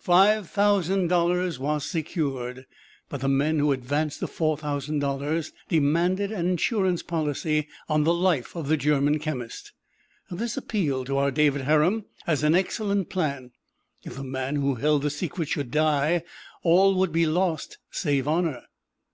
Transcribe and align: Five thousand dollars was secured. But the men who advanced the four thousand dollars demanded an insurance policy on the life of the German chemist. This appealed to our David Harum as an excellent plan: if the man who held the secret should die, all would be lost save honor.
Five 0.00 0.48
thousand 0.48 1.08
dollars 1.08 1.58
was 1.58 1.84
secured. 1.84 2.64
But 3.10 3.20
the 3.20 3.28
men 3.28 3.58
who 3.58 3.72
advanced 3.72 4.20
the 4.20 4.26
four 4.26 4.56
thousand 4.56 5.00
dollars 5.00 5.52
demanded 5.68 6.32
an 6.32 6.48
insurance 6.48 7.02
policy 7.02 7.68
on 7.86 8.04
the 8.04 8.14
life 8.14 8.56
of 8.56 8.68
the 8.68 8.78
German 8.78 9.18
chemist. 9.18 9.74
This 10.30 10.56
appealed 10.56 11.08
to 11.08 11.18
our 11.18 11.30
David 11.30 11.66
Harum 11.66 12.06
as 12.26 12.42
an 12.42 12.54
excellent 12.54 13.10
plan: 13.10 13.50
if 14.02 14.16
the 14.16 14.24
man 14.24 14.56
who 14.56 14.76
held 14.76 15.02
the 15.02 15.10
secret 15.10 15.50
should 15.50 15.70
die, 15.70 16.24
all 16.62 16.94
would 16.94 17.12
be 17.12 17.26
lost 17.26 17.76
save 17.90 18.26
honor. 18.26 18.62